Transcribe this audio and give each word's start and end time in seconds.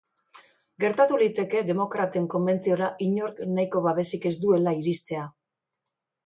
Gertatu 0.83 1.19
liteke 1.21 1.61
demokraten 1.67 2.25
konbentziora 2.35 2.87
inork 3.09 3.43
nahiko 3.53 3.83
babesik 3.89 4.27
ez 4.31 4.33
duela 4.47 4.75
iristea. 4.81 5.29